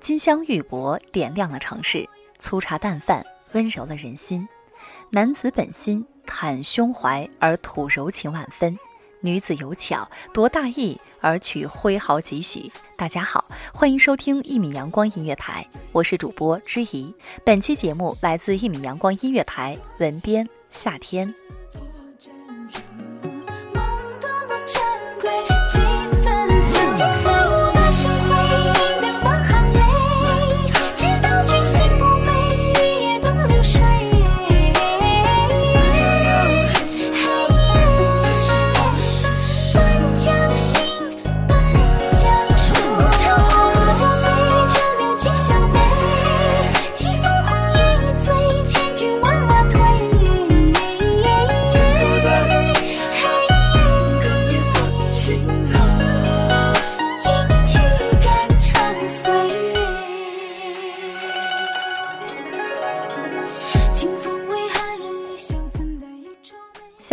[0.00, 4.46] 金香玉帛点亮了城市，粗茶淡饭温柔了人心。
[5.10, 8.76] 男子本心袒胸怀，而吐柔情万分；
[9.20, 12.70] 女子有巧夺大义，而取挥毫几许。
[12.96, 17.14] 大家好，欢迎收听一米阳光音乐台，我是主播知怡。
[17.44, 21.34] 本期节目来自一米阳光音乐台，文编夏天。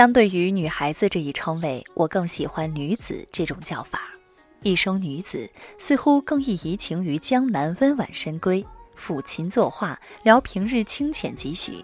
[0.05, 4.01] 相对于女孩子这一称谓，我更喜欢女子这种叫法。
[4.61, 5.49] 一生女子
[5.79, 8.63] 似乎更易移情于江南温婉深闺，
[8.95, 11.83] 抚琴作画，聊平日清浅几许。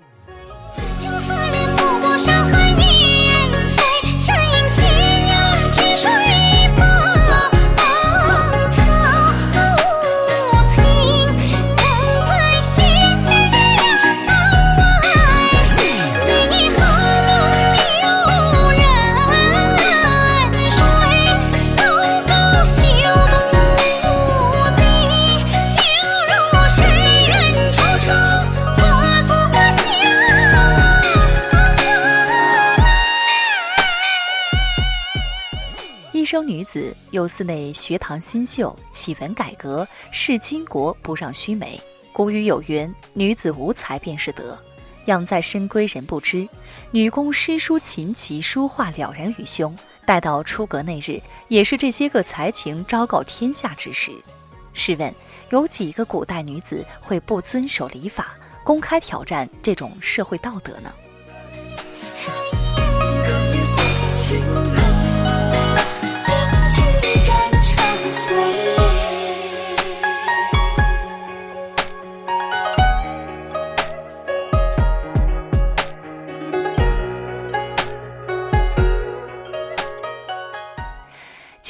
[36.42, 41.80] 女子又寺内学堂新秀，启文改革，视巾帼不让须眉。
[42.14, 44.58] 古语有云：“女子无才便是德。”
[45.06, 46.48] 养在深闺人不知，
[46.92, 49.76] 女工诗书琴棋书画了然于胸。
[50.06, 54.12] 待到出阁那日，也是这些个才情昭告天下之时。
[54.74, 55.14] 试问，
[55.52, 60.94] 有几个古代女子会不遵守礼法，公开挑战这种社会道德呢？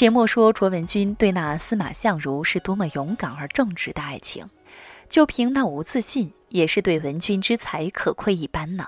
[0.01, 4.49] 且莫说卓文君对那司马相如是多么勇敢而正直的爱情，
[5.07, 8.87] 就凭那无自信，也是对文君之才可窥一斑呢。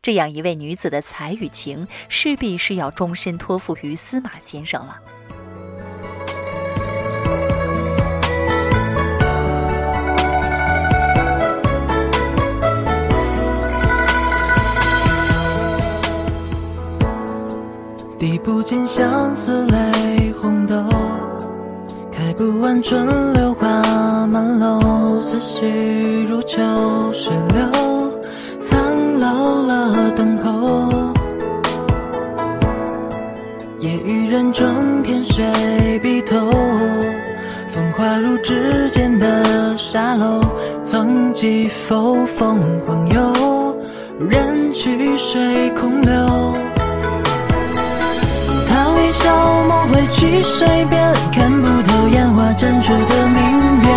[0.00, 5.00] 这样一位女子的才与情，势必是要终身托付于司马先生了。
[18.16, 19.66] 滴不见相思，
[22.40, 23.66] 不问春流花
[24.26, 26.56] 满楼，思绪如秋
[27.12, 28.10] 水流，
[28.62, 28.80] 苍
[29.18, 31.12] 老了等候。
[33.80, 35.44] 夜雨人中天水
[36.02, 36.34] 碧透，
[37.72, 40.40] 风化入指尖的沙漏，
[40.82, 43.76] 曾几否凤凰游，
[44.18, 46.54] 任去水空流。
[48.66, 51.79] 他微笑梦回去水边，看不
[52.12, 53.40] 烟花绽出的明
[53.82, 53.88] 月。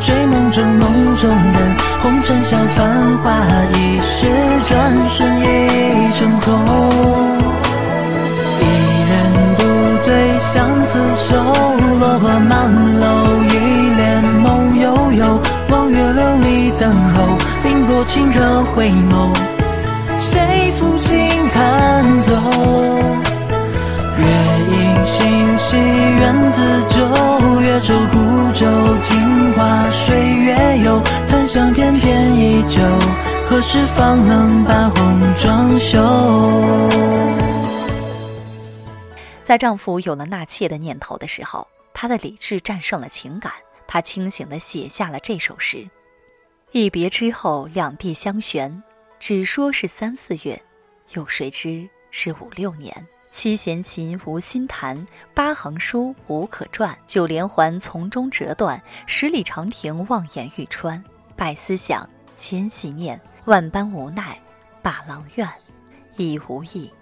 [0.00, 2.78] 睡梦中梦中人，红尘笑繁
[3.22, 3.26] 华
[3.74, 4.26] 易逝，
[4.64, 6.46] 转瞬已成空。
[8.60, 8.64] 一
[9.10, 9.12] 人
[9.58, 9.62] 独
[10.00, 10.98] 醉相思
[11.28, 11.36] 愁，
[11.98, 13.06] 落花满楼，
[13.50, 13.54] 一
[13.96, 15.40] 帘梦悠悠。
[15.70, 19.34] 望月流离等候，凌波顷刻回眸，
[20.20, 22.32] 谁抚琴弹奏？
[25.70, 27.60] 月影星稀，缘自旧。
[27.60, 28.66] 月舟孤舟，
[29.02, 31.02] 镜花水月游。
[31.26, 32.80] 残香翩翩依旧，
[33.48, 35.98] 何时方能把红妆休？
[39.44, 43.52] 在丈夫有了纳妾的念头的时候，她的理智战胜了情感，
[43.86, 45.88] 她清醒地写下了这首诗。
[46.72, 48.82] 一别之后，两地相悬，
[49.18, 50.60] 只说是三四月，
[51.12, 52.94] 有谁知是五六年。
[53.40, 56.98] 七弦琴无心弹，八行书无可传。
[57.06, 61.00] 九连环从中折断，十里长亭望眼欲穿。
[61.36, 64.36] 百思想，千系念，万般无奈，
[64.82, 65.48] 把郎怨，
[66.16, 66.92] 亦无益。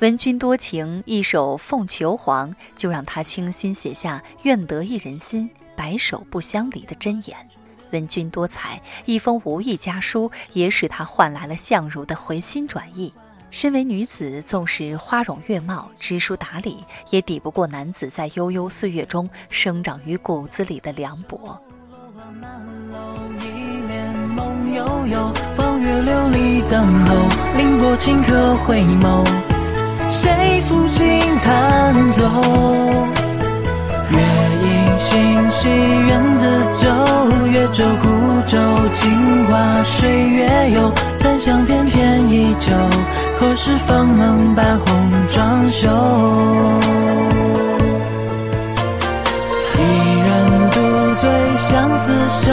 [0.00, 7.48] 闻君多情，一首《凤求凰》就让他倾心写下“愿得一人心，白首不相离”的箴言。
[7.92, 13.10] 闻君多才，一封无意家书也使他换来了相如的回心转意。
[13.54, 16.78] 身为女子，纵使花容月貌、知书达理，
[17.10, 21.56] 也抵不过男子在悠悠岁月中生长于骨子里的凉薄。
[23.38, 27.14] 一帘梦悠悠，望月流离等候，
[27.56, 29.24] 凌波顷刻回眸，
[30.10, 32.22] 谁抚琴弹奏？
[34.10, 34.18] 月
[34.64, 36.90] 影星稀，缘自旧。
[37.52, 38.08] 月舟孤
[38.48, 38.58] 舟，
[38.92, 40.92] 镜花水月游。
[41.16, 42.72] 残香翩翩依旧，
[43.46, 45.86] 何时方能把红妆休？
[49.76, 49.80] 一
[50.24, 50.80] 人独
[51.20, 52.10] 醉相思
[52.40, 52.50] 愁，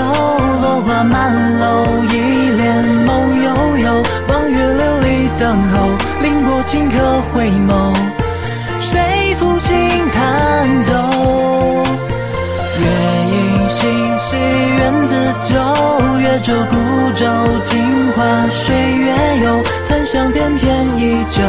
[0.61, 2.15] 落花满楼，一
[2.57, 4.03] 帘梦悠悠。
[4.27, 5.73] 望月流离等候，
[6.21, 7.95] 凌波顷刻回眸，
[8.81, 9.71] 谁抚琴
[10.13, 10.91] 弹奏？
[12.81, 12.83] 月
[13.31, 13.79] 影星
[14.19, 14.35] 稀，
[14.77, 15.15] 缘自
[15.47, 15.55] 旧。
[16.19, 16.75] 月舟孤
[17.15, 17.25] 舟，
[17.63, 18.21] 镜花
[18.51, 19.63] 水月游。
[19.83, 21.41] 残香翩翩依旧，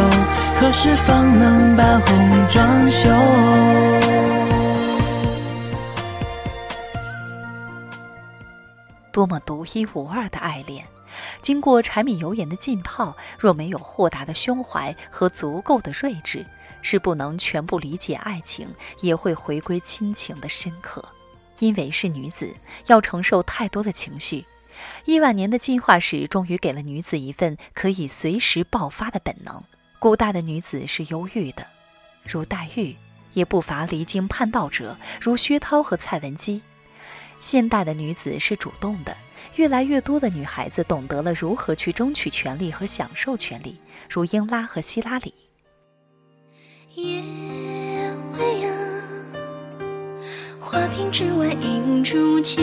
[0.59, 3.11] 何时方能把红妆休？
[9.13, 10.87] 多么独一无二的爱恋！
[11.43, 16.47] 经过柴米油盐的浸泡，若没有豁达的胸怀和足够的睿智，
[16.81, 18.67] 是不能全部理解爱情，
[19.03, 21.05] 也会回归亲情的深刻。
[21.59, 22.57] 因为是女子，
[22.87, 24.47] 要承受太多的情绪。
[25.05, 29.63] 亿万年的进化史，终于给了女子一份可以随时爆发的本能。
[29.99, 31.67] 古代的女子是忧郁的，
[32.25, 32.97] 如黛玉，
[33.35, 36.61] 也不乏离经叛道者，如薛涛和蔡文姬。
[37.41, 39.17] 现代的女子是主动的，
[39.57, 43.77] 越来越多的女孩子懂得了如何去争取权利和享受权利，
[44.09, 45.35] 如英拉和希拉里。
[46.95, 47.23] 夜
[48.39, 48.71] 未央，
[50.61, 52.63] 花瓶之外映出秋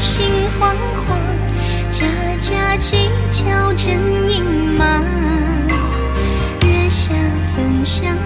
[0.00, 0.24] 心
[0.58, 0.74] 惶
[1.06, 1.18] 惶，
[1.88, 2.06] 家
[2.38, 4.42] 家乞巧真隐
[4.76, 5.04] 忙。
[6.62, 7.12] 月下
[7.54, 8.16] 焚香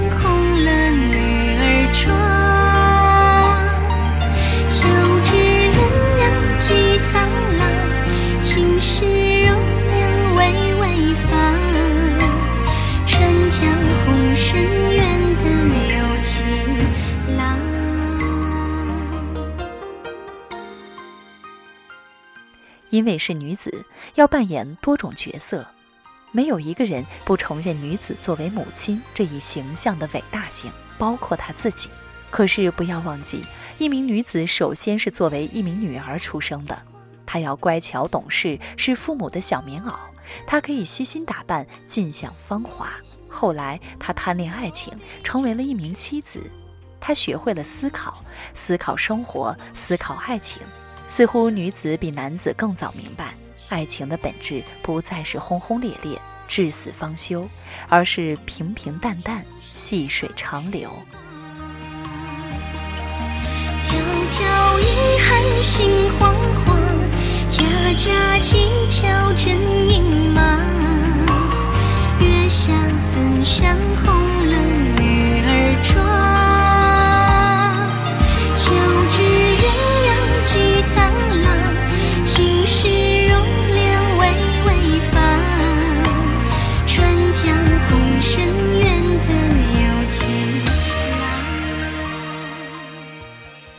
[22.93, 25.67] 因为是女子，要扮演多种角色，
[26.31, 31.89] 没有一个人不承认女子作为母亲这一形象的伟大性，包括她自己。
[32.31, 33.47] 可是不要忘记，
[33.79, 36.83] 一名女子首先是作为一名女儿出生的，
[37.25, 39.95] 她要乖巧懂事，是父母的小棉袄，
[40.47, 42.93] 她可以悉心打扮，尽享芳华。
[43.27, 44.93] 后来，她贪恋爱情，
[45.25, 46.53] 成为了一名妻子。
[47.01, 48.23] 她学会了思考，
[48.53, 50.61] 思考生活，思考爱情。
[51.09, 53.35] 似乎女子比男子更早明白，
[53.69, 56.19] 爱情的本质不再是轰轰烈烈、
[56.49, 57.49] 至死方休，
[57.89, 59.45] 而是平平淡淡、
[59.75, 60.91] 细水长流。
[63.81, 63.95] 迢
[64.31, 64.41] 迢
[64.79, 64.87] 银
[65.21, 66.71] 汉心惶惶，
[67.49, 67.63] 家
[67.95, 68.57] 家乞
[68.89, 69.55] 巧真
[69.91, 70.41] 隐忙。
[72.21, 72.73] 月下
[73.13, 74.15] 焚香红
[74.49, 74.57] 了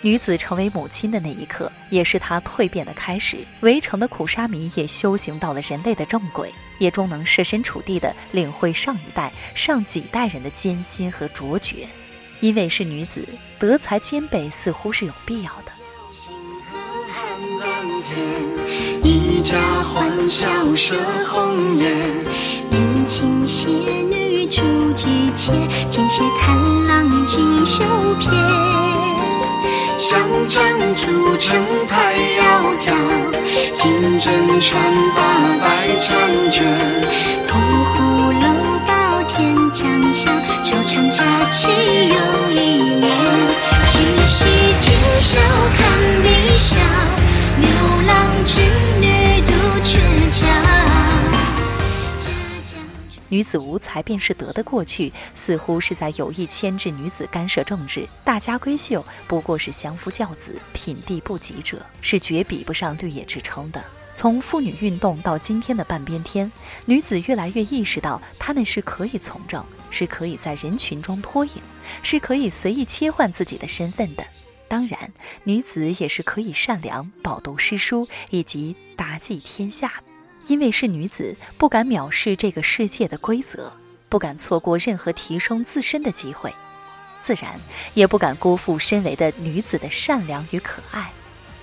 [0.03, 3.37] 女子成为母亲的那一刻，也是她蜕变的开始。
[3.61, 11.87] 围城的苦沙弥也修行到了人类的正轨，也终能设身处地地领会上一代、上几代人的艰辛和卓绝。
[12.41, 13.25] 因为是女子，
[13.57, 15.71] 德才兼备似乎是有必要的。
[19.03, 20.95] 一家欢笑射
[21.25, 21.95] 红颜，
[22.71, 25.53] 殷勤写女主姬妾，
[25.89, 26.57] 尽写探
[26.87, 27.85] 郎锦绣
[28.19, 29.12] 篇。
[30.03, 30.19] 香
[30.49, 30.61] 樟
[30.97, 31.55] 竹成
[31.87, 32.91] 排窈窕，
[33.73, 34.77] 金针穿
[35.15, 35.23] 八
[35.61, 36.61] 百婵娟。
[37.47, 38.45] 铜壶楼
[38.85, 41.69] 宝天将相，久长佳期
[42.09, 42.53] 又一
[42.99, 43.07] 年。
[43.85, 44.45] 七夕
[44.77, 45.39] 今宵
[45.77, 45.81] 看
[53.33, 58.07] 女子无才便是德的过去，似乎是在有意牵制女子干涉政治。
[58.23, 63.83] 大家闺秀不过是相夫教子、品地不及者，是绝比不上绿野之称的。
[64.13, 66.51] 从妇女运动到今天的半边天，
[66.85, 71.53] 女子越来越意识到，她们是可以从政，是可以在人群中脱颖，
[72.03, 74.23] 是可以随意切换自己的身份的。
[74.67, 75.11] 当然，
[75.43, 80.12] 女子也是可以善良、饱读诗书以及达济天下的。
[80.47, 83.71] 因为是女子，不敢藐视这个世界的规则，
[84.09, 86.53] 不敢错过任何提升自身的机会，
[87.21, 87.59] 自然
[87.93, 91.11] 也不敢辜负身为的女子的善良与可爱。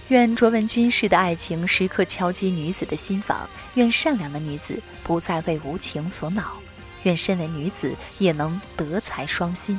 [0.08, 6.56] 愿卓文君式的爱情时刻敲击女子的心房，愿善良的女子不再为无情所恼，
[7.04, 9.78] 愿身为女子也能德才双馨。